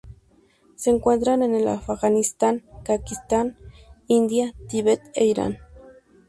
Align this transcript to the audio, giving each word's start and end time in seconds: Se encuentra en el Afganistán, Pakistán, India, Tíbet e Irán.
Se 0.77 0.89
encuentra 0.89 1.35
en 1.35 1.43
el 1.53 1.67
Afganistán, 1.67 2.63
Pakistán, 2.83 3.55
India, 4.07 4.55
Tíbet 4.67 5.03
e 5.13 5.25
Irán. 5.27 5.59